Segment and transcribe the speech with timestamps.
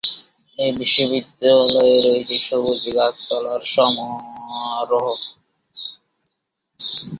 [0.59, 5.17] এ বিশ্ববিদ্যালয়ে রয়েছে সবুজ গাছপালার সমারোহ।